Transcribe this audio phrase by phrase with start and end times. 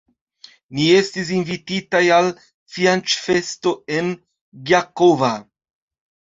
[0.77, 2.31] Ni estis invititaj al
[2.77, 4.13] fianĉfesto en
[4.73, 5.35] Gjakova.